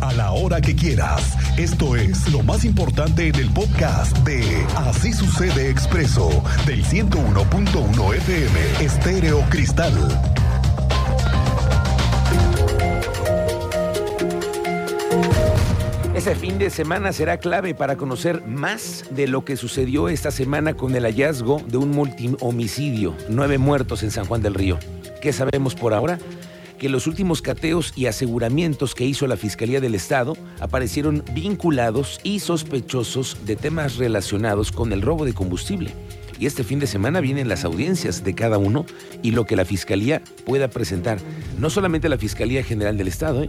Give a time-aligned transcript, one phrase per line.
[0.00, 1.36] a la hora que quieras.
[1.58, 4.42] Esto es lo más importante en el podcast de
[4.76, 6.28] Así sucede expreso
[6.66, 9.92] del 101.1 FM Estéreo Cristal.
[16.14, 20.74] Ese fin de semana será clave para conocer más de lo que sucedió esta semana
[20.74, 24.78] con el hallazgo de un multihomicidio, nueve muertos en San Juan del Río.
[25.22, 26.18] ¿Qué sabemos por ahora?
[26.78, 32.38] Que los últimos cateos y aseguramientos que hizo la Fiscalía del Estado aparecieron vinculados y
[32.38, 35.92] sospechosos de temas relacionados con el robo de combustible.
[36.38, 38.86] Y este fin de semana vienen las audiencias de cada uno
[39.22, 41.18] y lo que la Fiscalía pueda presentar.
[41.58, 43.48] No solamente la Fiscalía General del Estado, ¿eh?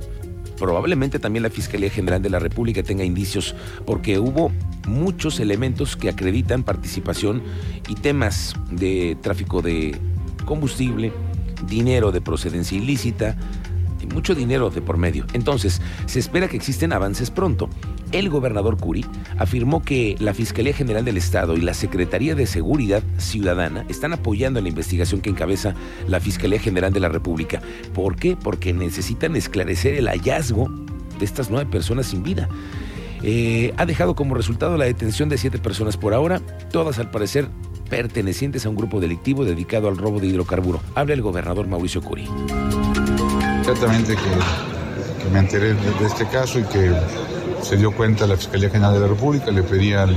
[0.57, 3.55] probablemente también la Fiscalía General de la República tenga indicios,
[3.85, 4.52] porque hubo
[4.88, 7.43] muchos elementos que acreditan participación
[7.88, 9.95] y temas de tráfico de
[10.45, 11.13] combustible,
[11.67, 13.35] dinero de procedencia ilícita,
[14.01, 15.25] y mucho dinero de por medio.
[15.33, 17.69] Entonces, se espera que existen avances pronto.
[18.11, 19.05] El gobernador Curi
[19.37, 24.61] afirmó que la Fiscalía General del Estado y la Secretaría de Seguridad Ciudadana están apoyando
[24.61, 25.75] la investigación que encabeza
[26.07, 27.61] la Fiscalía General de la República.
[27.94, 28.35] ¿Por qué?
[28.35, 30.69] Porque necesitan esclarecer el hallazgo
[31.19, 32.49] de estas nueve personas sin vida.
[33.21, 36.39] Eh, ha dejado como resultado la detención de siete personas por ahora,
[36.71, 37.49] todas al parecer
[37.89, 40.79] pertenecientes a un grupo delictivo dedicado al robo de hidrocarburo.
[40.95, 42.27] Habla el gobernador Mauricio Curi.
[43.59, 46.91] Exactamente que, que me enteré de, de este caso y que
[47.61, 50.15] se dio cuenta la Fiscalía General de la República, le pedí al,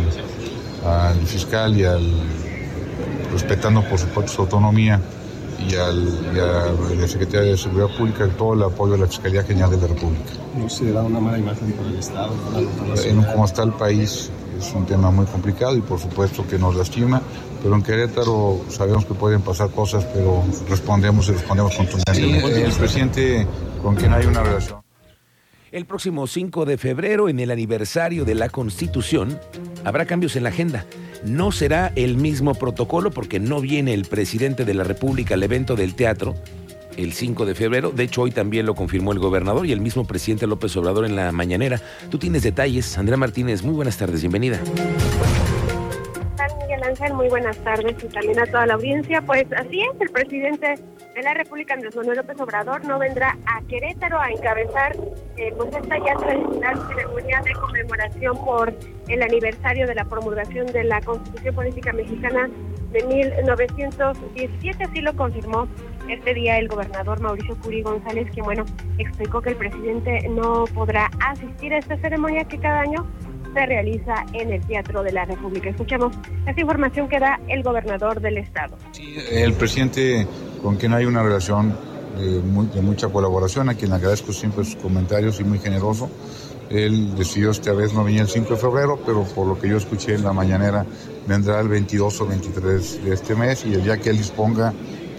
[0.87, 2.09] al fiscal y al,
[3.33, 5.01] respetando por supuesto su autonomía,
[5.69, 9.43] y, al, y a la Secretaría de Seguridad Pública todo el apoyo de la Fiscalía
[9.43, 10.33] General de la República.
[10.57, 12.33] ¿No se da una mala imagen por el Estado?
[12.33, 16.01] Por la En un, como está el país, es un tema muy complicado y por
[16.01, 17.23] supuesto que nos lastima,
[17.63, 22.55] pero en Querétaro sabemos que pueden pasar cosas, pero respondemos y respondemos contundentemente.
[22.55, 23.47] Sí, el presidente
[23.83, 24.81] con quien hay una relación.
[25.71, 29.41] El próximo 5 de febrero, en el aniversario de la Constitución,
[29.85, 30.85] habrá cambios en la agenda.
[31.25, 35.75] No será el mismo protocolo porque no viene el presidente de la República al evento
[35.75, 36.35] del teatro
[36.99, 37.91] el 5 de febrero.
[37.91, 41.17] De hecho, hoy también lo confirmó el gobernador y el mismo presidente López Obrador en
[41.17, 41.81] la mañanera.
[42.11, 42.99] Tú tienes detalles.
[42.99, 44.61] Andrea Martínez, muy buenas tardes, bienvenida.
[46.93, 49.23] Muy buenas tardes y también a toda la audiencia.
[49.23, 50.75] Pues así es, el presidente
[51.15, 54.95] de la República, Andrés Manuel López Obrador, no vendrá a Querétaro a encabezar
[55.39, 58.75] eh, pues esta ya tradicional ceremonia de conmemoración por
[59.09, 62.51] el aniversario de la promulgación de la Constitución Política Mexicana
[62.93, 65.67] de 1917, así lo confirmó
[66.11, 68.67] este día el gobernador Mauricio Curi González, que bueno,
[68.99, 73.07] explicó que el presidente no podrá asistir a esta ceremonia que cada año
[73.53, 75.71] se realiza en el Teatro de la República.
[75.71, 76.15] Escuchemos
[76.47, 78.77] esta información que da el gobernador del estado.
[78.93, 80.27] Sí, el presidente
[80.63, 81.77] con quien hay una relación
[82.19, 86.11] de, muy, de mucha colaboración, a quien agradezco siempre sus comentarios y muy generoso.
[86.71, 89.77] Él decidió esta vez no venir el 5 de febrero, pero por lo que yo
[89.77, 90.87] escuché en la mañanera,
[91.27, 94.73] vendrá el 22 o 23 de este mes y el día que él disponga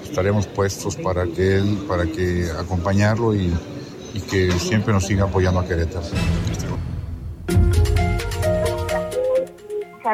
[0.04, 3.52] estaremos puestos para que él, para que acompañarlo y,
[4.14, 6.06] y que siempre nos siga apoyando a Querétaro.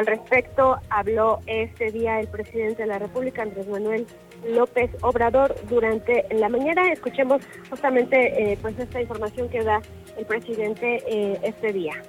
[0.00, 4.06] Al respecto, habló este día el presidente de la República, Andrés Manuel
[4.48, 6.90] López Obrador, durante la mañana.
[6.90, 9.82] Escuchemos justamente eh, pues esta información que da
[10.16, 12.02] el presidente eh, este día.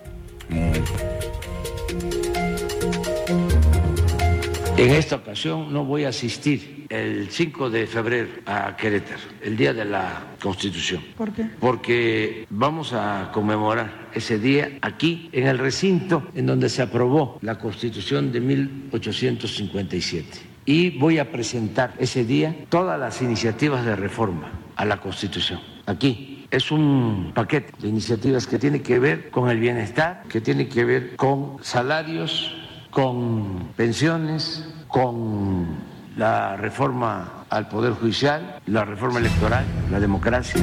[4.82, 9.76] En esta ocasión no voy a asistir el 5 de febrero a Querétaro, el día
[9.76, 11.04] de la Constitución.
[11.16, 11.46] ¿Por qué?
[11.60, 17.60] Porque vamos a conmemorar ese día aquí, en el recinto en donde se aprobó la
[17.60, 20.28] Constitución de 1857.
[20.66, 26.48] Y voy a presentar ese día todas las iniciativas de reforma a la Constitución, aquí.
[26.50, 30.84] Es un paquete de iniciativas que tiene que ver con el bienestar, que tiene que
[30.84, 32.61] ver con salarios,
[32.92, 35.66] con pensiones, con
[36.18, 40.62] la reforma al Poder Judicial, la reforma electoral, la democracia.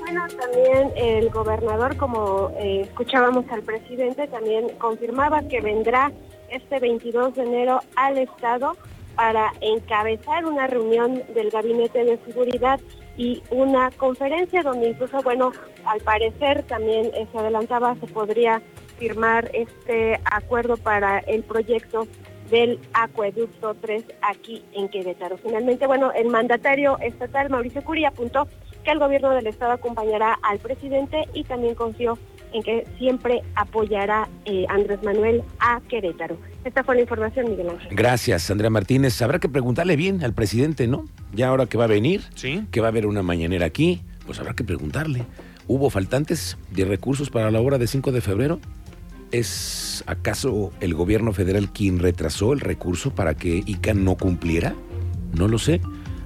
[0.00, 6.10] Bueno, también el gobernador, como eh, escuchábamos al presidente, también confirmaba que vendrá
[6.50, 8.76] este 22 de enero al Estado
[9.14, 12.80] para encabezar una reunión del Gabinete de Seguridad
[13.16, 15.52] y una conferencia donde incluso, bueno,
[15.84, 18.62] al parecer también se adelantaba, se podría
[19.04, 22.06] firmar este acuerdo para el proyecto
[22.50, 25.38] del acueducto 3 aquí en Querétaro.
[25.38, 28.46] Finalmente, bueno, el mandatario estatal Mauricio Curia apuntó
[28.84, 32.18] que el gobierno del estado acompañará al presidente y también confió
[32.52, 36.36] en que siempre apoyará eh, Andrés Manuel a Querétaro.
[36.64, 37.88] Esta fue la información, Miguel Ángel.
[37.92, 39.22] Gracias, Andrea Martínez.
[39.22, 41.06] Habrá que preguntarle bien al presidente, ¿no?
[41.32, 42.66] Ya ahora que va a venir, Sí.
[42.70, 45.24] que va a haber una mañanera aquí, pues habrá que preguntarle.
[45.68, 48.58] ¿Hubo faltantes de recursos para la obra de 5 de febrero?
[49.32, 54.74] ¿Es acaso el gobierno federal quien retrasó el recurso para que ICA no cumpliera?
[55.32, 55.80] No lo sé.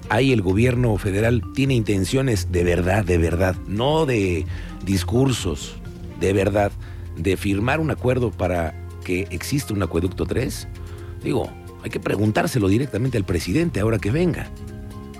[0.08, 4.46] Ahí el gobierno federal tiene intenciones de verdad, de verdad, no de
[4.84, 5.76] discursos,
[6.20, 6.72] de verdad,
[7.16, 8.74] de firmar un acuerdo para
[9.04, 10.68] que exista un acueducto 3.
[11.22, 11.50] Digo,
[11.82, 14.48] hay que preguntárselo directamente al presidente ahora que venga,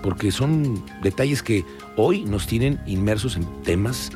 [0.01, 1.63] porque son detalles que
[1.97, 4.11] hoy nos tienen inmersos en temas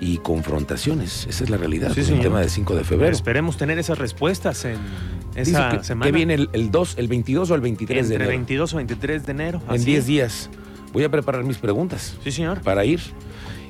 [0.00, 1.26] y confrontaciones.
[1.28, 1.92] Esa es la realidad.
[1.94, 3.12] Sí, con el tema de 5 de febrero.
[3.12, 4.76] Esperemos tener esas respuestas en
[5.36, 6.06] Dice esa que, semana.
[6.10, 8.30] que viene el, el 2, el 22 o el 23 entre de enero.
[8.30, 9.62] 22 o 23 de enero.
[9.68, 10.06] En así 10 es.
[10.06, 10.50] días.
[10.92, 12.60] Voy a preparar mis preguntas Sí, señor.
[12.62, 13.00] para ir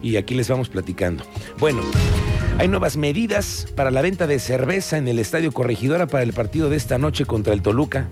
[0.03, 1.25] y aquí les vamos platicando.
[1.59, 1.81] Bueno,
[2.59, 6.71] hay nuevas medidas para la venta de cerveza en el Estadio Corregidora para el partido
[6.71, 8.09] de esta noche contra el Toluca.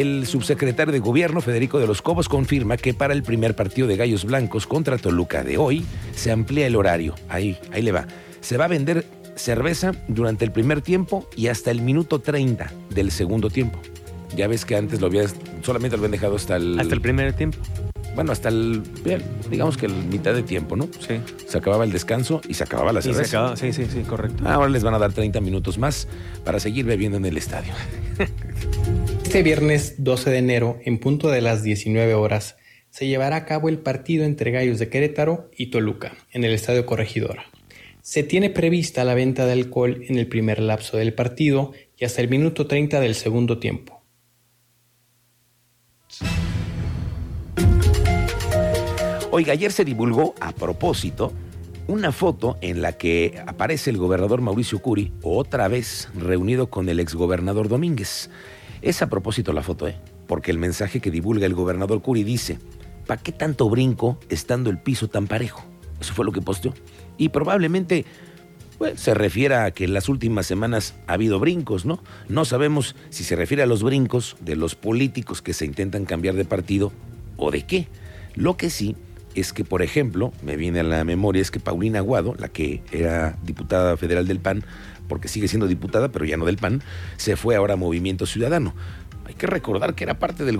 [0.00, 3.96] El subsecretario de Gobierno, Federico de los Cobos, confirma que para el primer partido de
[3.96, 5.84] Gallos Blancos contra Toluca de hoy
[6.14, 7.14] se amplía el horario.
[7.30, 8.06] Ahí, ahí le va.
[8.40, 9.06] Se va a vender
[9.36, 13.78] cerveza durante el primer tiempo y hasta el minuto 30 del segundo tiempo.
[14.36, 16.78] Ya ves que antes lo habías, solamente lo habían dejado hasta el...
[16.78, 17.56] Hasta el primer tiempo.
[18.14, 20.88] Bueno, hasta el, bien, digamos que el mitad de tiempo, ¿no?
[21.06, 21.20] Sí.
[21.46, 23.38] Se acababa el descanso y se acababa la Y se cerveza.
[23.38, 24.46] acaba- Sí, sí, sí, correcto.
[24.46, 26.06] Ahora les van a dar 30 minutos más
[26.44, 27.72] para seguir bebiendo en el estadio.
[29.26, 32.56] Este viernes 12 de enero, en punto de las 19 horas,
[32.90, 36.86] se llevará a cabo el partido entre Gallos de Querétaro y Toluca, en el Estadio
[36.86, 37.44] Corregidora.
[38.02, 42.22] Se tiene prevista la venta de alcohol en el primer lapso del partido y hasta
[42.22, 44.00] el minuto 30 del segundo tiempo.
[49.32, 51.32] Oiga, ayer se divulgó a propósito
[51.88, 57.00] una foto en la que aparece el gobernador Mauricio Curi otra vez reunido con el
[57.00, 58.30] exgobernador Domínguez.
[58.82, 59.96] Es a propósito la foto, ¿eh?
[60.26, 62.58] Porque el mensaje que divulga el gobernador Curi dice,
[63.06, 65.64] ¿para qué tanto brinco estando el piso tan parejo?
[66.00, 66.74] Eso fue lo que posteó.
[67.16, 68.04] Y probablemente
[68.78, 72.02] pues, se refiere a que en las últimas semanas ha habido brincos, ¿no?
[72.28, 76.34] No sabemos si se refiere a los brincos de los políticos que se intentan cambiar
[76.34, 76.92] de partido
[77.36, 77.88] o de qué.
[78.34, 78.96] Lo que sí
[79.34, 82.82] es que, por ejemplo, me viene a la memoria es que Paulina Aguado, la que
[82.90, 84.64] era diputada federal del PAN,
[85.08, 86.82] porque sigue siendo diputada, pero ya no del PAN,
[87.16, 88.74] se fue ahora a Movimiento Ciudadano.
[89.26, 90.58] Hay que recordar que era parte del,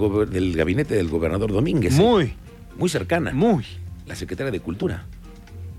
[0.56, 1.98] gabinete del gobernador Domínguez.
[1.98, 2.02] ¿eh?
[2.02, 2.32] Muy,
[2.76, 3.32] Muy cercana.
[3.32, 3.64] muy.
[4.06, 5.06] la secretaria de Cultura.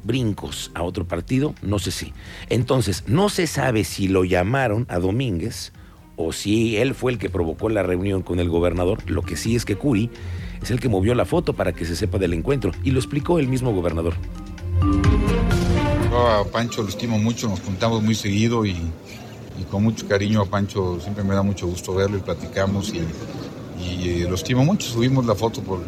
[0.04, 2.14] Brincos a otro partido, no sé si.
[2.50, 5.74] Entonces, no se sabe si lo llamaron a Domínguez
[6.16, 9.00] o si él fue el que provocó la reunión con el gobernador.
[9.10, 10.10] Lo que sí es que Curi
[10.62, 13.38] es el que movió la foto para que se sepa del encuentro y lo explicó
[13.38, 14.16] el mismo gobernador.
[16.18, 18.76] A Pancho lo estimo mucho, nos juntamos muy seguido y,
[19.70, 24.26] con mucho cariño a Pancho siempre me da mucho gusto verlo y platicamos y, eh,
[24.28, 24.90] lo estimo mucho.
[24.90, 25.80] Subimos la foto por,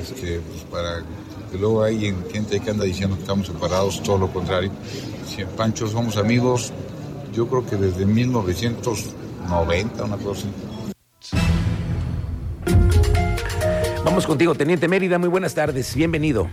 [0.00, 1.02] este, pues, para
[1.50, 4.70] que luego hay gente que anda diciendo que estamos separados, todo lo contrario.
[5.56, 6.72] Pancho somos amigos,
[7.32, 10.46] yo creo que desde 1990, una cosa.
[14.04, 16.50] Vamos contigo, Teniente Mérida, muy buenas tardes, bienvenido.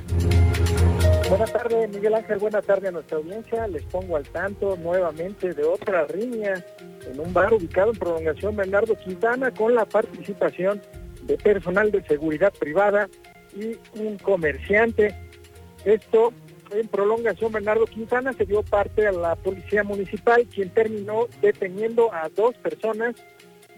[1.29, 2.37] Buenas tardes, Miguel Ángel.
[2.37, 3.67] Buenas tardes a nuestra audiencia.
[3.67, 6.63] Les pongo al tanto nuevamente de otra riña
[7.05, 10.81] en un bar ubicado en Prolongación Bernardo Quintana con la participación
[11.23, 13.09] de personal de seguridad privada
[13.53, 15.13] y un comerciante.
[15.83, 16.31] Esto
[16.71, 22.29] en Prolongación Bernardo Quintana se dio parte a la policía municipal, quien terminó deteniendo a
[22.29, 23.15] dos personas,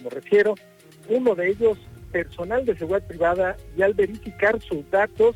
[0.04, 0.54] me refiero,
[1.08, 1.80] uno de ellos
[2.12, 5.36] personal de seguridad privada y al verificar sus datos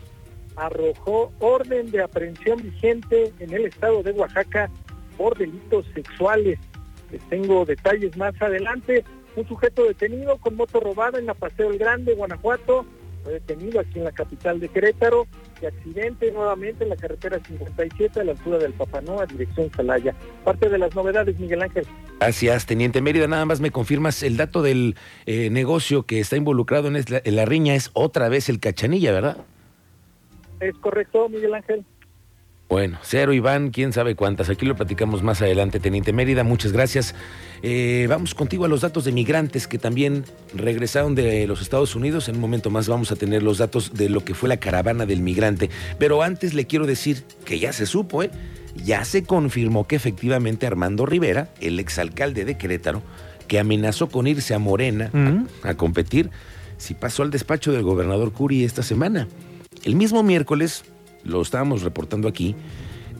[0.56, 4.70] arrojó orden de aprehensión vigente en el estado de Oaxaca
[5.18, 6.60] por delitos sexuales.
[7.12, 9.04] Les tengo detalles más adelante.
[9.36, 12.86] Un sujeto detenido con moto robada en la Paseo El Grande, Guanajuato,
[13.24, 15.28] fue detenido aquí en la capital de Querétaro
[15.62, 20.14] y accidente nuevamente en la carretera 57 a la altura del Papanoa, dirección Salaya.
[20.44, 21.88] Parte de las novedades, Miguel Ángel.
[22.20, 23.28] Gracias, Teniente Mérida.
[23.28, 24.96] Nada más me confirmas el dato del
[25.26, 29.38] eh, negocio que está involucrado en, la riña es otra vez el Cachanilla, ¿verdad?
[30.64, 31.86] ¿Es correcto, Miguel Ángel?
[32.70, 34.50] Bueno, cero Iván, quién sabe cuántas.
[34.50, 36.44] Aquí lo platicamos más adelante, Teniente Mérida.
[36.44, 37.14] Muchas gracias.
[37.62, 40.24] Eh, vamos contigo a los datos de migrantes que también
[40.56, 42.30] regresaron de los Estados Unidos.
[42.30, 45.06] En un momento más vamos a tener los datos de lo que fue la caravana
[45.06, 45.70] del migrante.
[46.00, 48.32] Pero antes le quiero decir que ya se supo, ¿eh?
[48.84, 53.04] Ya se confirmó que efectivamente Armando Rivera, el exalcalde de Querétaro,
[53.48, 55.12] que amenazó con irse a Morena
[55.64, 56.32] a, a competir,
[56.78, 59.28] sí pasó al despacho del gobernador Curi esta semana.
[59.84, 60.86] El mismo miércoles,
[61.26, 62.56] lo estábamos reportando aquí,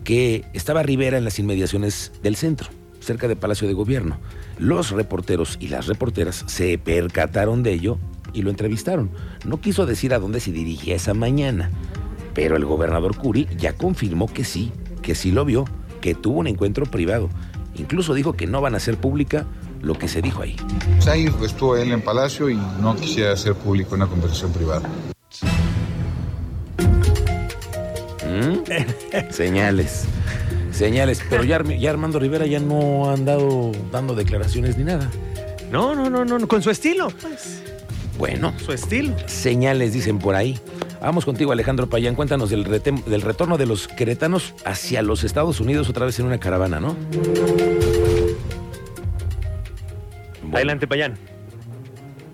[0.06, 2.70] que estaba Rivera en las inmediaciones del centro,
[3.02, 4.18] cerca del Palacio de Gobierno.
[4.60, 7.98] Los reporteros y las reporteras se percataron de ello
[8.32, 9.12] y lo entrevistaron.
[9.46, 11.70] No quiso decir a dónde se dirigía esa mañana,
[12.34, 15.66] pero el gobernador Curi ya confirmó que sí, que sí lo vio,
[16.00, 17.30] que tuvo un encuentro privado.
[17.76, 19.46] Incluso dijo que no van a hacer pública
[19.82, 20.56] lo que se dijo ahí.
[20.96, 24.90] Pues ahí estuvo él en Palacio y no quisiera hacer público una conversación privada.
[28.34, 29.32] ¿Mm?
[29.32, 30.06] Señales.
[30.72, 31.22] Señales.
[31.30, 31.58] Pero ya,
[31.90, 35.10] Armando Rivera ya no ha andado dando declaraciones ni nada.
[35.72, 37.62] No, no, no, no, con su estilo, pues.
[38.18, 39.16] Bueno, Su estilo.
[39.28, 40.60] señales dicen por ahí.
[41.02, 42.16] Vamos contigo, Alejandro Payán.
[42.16, 46.40] Cuéntanos del, del retorno de los queretanos hacia los Estados Unidos otra vez en una
[46.40, 46.96] caravana, ¿no?
[50.54, 51.18] Adelante, Payán.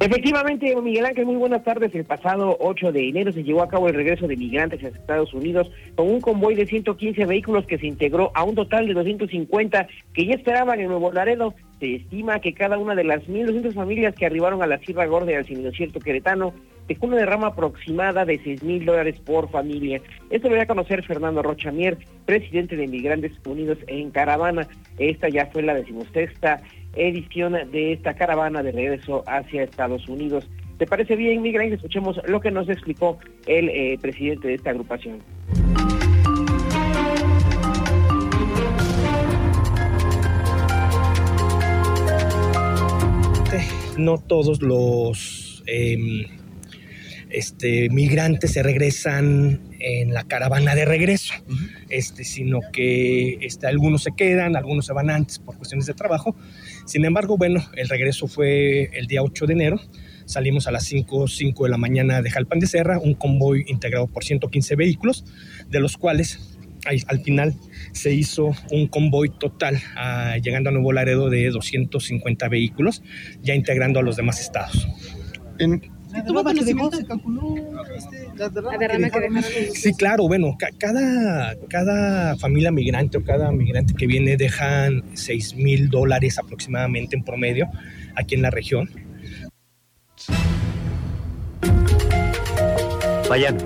[0.01, 1.93] Efectivamente, Miguel Ángel, muy buenas tardes.
[1.93, 5.33] El pasado 8 de enero se llevó a cabo el regreso de migrantes a Estados
[5.33, 9.87] Unidos con un convoy de 115 vehículos que se integró a un total de 250
[10.13, 11.53] que ya esperaban en Nuevo Laredo.
[11.81, 15.33] Se estima que cada una de las 1.200 familias que arribaron a la Sierra Gorda
[15.33, 16.53] y al semidesierto queretano
[16.87, 20.01] dejó una derrama aproximada de 6 mil dólares por familia.
[20.29, 24.65] Esto lo dio a conocer Fernando Rocha Mier, presidente de Migrantes Unidos en Caravana.
[24.97, 26.61] Esta ya fue la decimosexta
[26.95, 30.49] edición de esta caravana de regreso hacia Estados Unidos.
[30.77, 31.75] ¿Te parece bien, Miguel Ángel?
[31.75, 35.19] Escuchemos lo que nos explicó el eh, presidente de esta agrupación.
[43.99, 46.25] no todos los eh,
[47.29, 51.33] este, migrantes se regresan en la caravana de regreso,
[51.89, 56.35] este, sino que este, algunos se quedan, algunos se van antes por cuestiones de trabajo.
[56.89, 59.79] Sin embargo, bueno, el regreso fue el día 8 de enero.
[60.25, 64.07] Salimos a las 5, 5 de la mañana de Jalpan de Serra, un convoy integrado
[64.07, 65.23] por 115 vehículos,
[65.69, 66.57] de los cuales
[67.05, 67.53] al final
[67.91, 73.03] se hizo un convoy total, ah, llegando a Nuevo Laredo de 250 vehículos,
[73.43, 74.87] ya integrando a los demás estados.
[76.09, 77.55] ¿Se calculó
[77.95, 79.75] este, la derrama, La derrama que dejaron.
[79.75, 85.55] Sí, claro, bueno, ca- cada, cada familia migrante o cada migrante que viene dejan 6
[85.55, 87.67] mil dólares aproximadamente en promedio
[88.15, 88.89] aquí en la región.
[93.27, 93.57] Payán.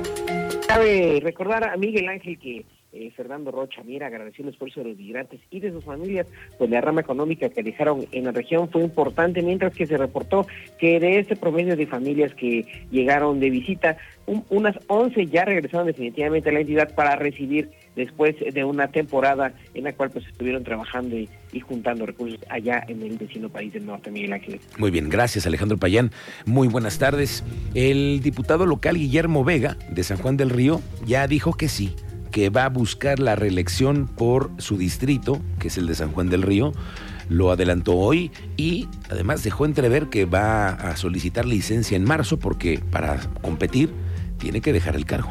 [0.67, 4.97] Cabe recordar a Miguel Ángel que eh, Fernando Rocha Mier agradeció el esfuerzo de los
[4.97, 8.83] migrantes y de sus familias, pues la rama económica que dejaron en la región fue
[8.83, 10.45] importante, mientras que se reportó
[10.79, 15.87] que de ese promedio de familias que llegaron de visita, un- unas 11 ya regresaron
[15.87, 20.63] definitivamente a la entidad para recibir después de una temporada en la cual pues estuvieron
[20.63, 24.59] trabajando y, y juntando recursos allá en el vecino país del norte, Miguel Ángel.
[24.77, 26.11] Muy bien, gracias Alejandro Payán.
[26.45, 27.43] Muy buenas tardes.
[27.75, 31.95] El diputado local Guillermo Vega de San Juan del Río ya dijo que sí,
[32.33, 36.29] que va a buscar la reelección por su distrito, que es el de San Juan
[36.29, 36.73] del Río.
[37.29, 42.81] Lo adelantó hoy y además dejó entrever que va a solicitar licencia en marzo porque
[42.91, 43.93] para competir
[44.39, 45.29] tiene que dejar el cargo.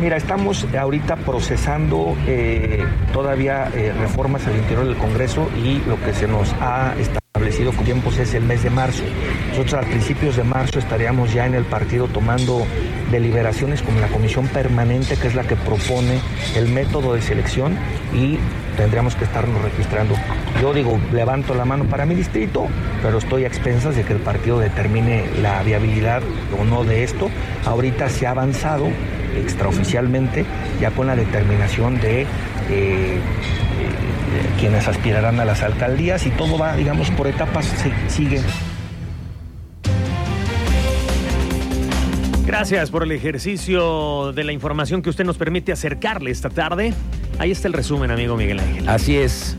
[0.00, 6.12] Mira, estamos ahorita procesando eh, todavía eh, reformas al interior del Congreso y lo que
[6.12, 6.94] se nos ha
[7.40, 9.02] establecido con tiempos es el mes de marzo.
[9.48, 12.66] Nosotros a principios de marzo estaríamos ya en el partido tomando
[13.10, 16.20] deliberaciones con la comisión permanente, que es la que propone
[16.54, 17.78] el método de selección
[18.12, 18.38] y
[18.76, 20.16] tendríamos que estarnos registrando.
[20.60, 22.66] Yo digo, levanto la mano para mi distrito,
[23.02, 26.22] pero estoy a expensas de que el partido determine la viabilidad
[26.60, 27.30] o no de esto.
[27.64, 28.86] Ahorita se ha avanzado
[29.34, 30.44] extraoficialmente
[30.78, 32.26] ya con la determinación de
[32.68, 33.18] eh,
[34.58, 38.40] quienes aspirarán a las alcaldías y todo va, digamos, por etapas, se, sigue.
[42.46, 46.92] Gracias por el ejercicio de la información que usted nos permite acercarle esta tarde.
[47.38, 48.88] Ahí está el resumen, amigo Miguel Ángel.
[48.88, 49.56] Así es.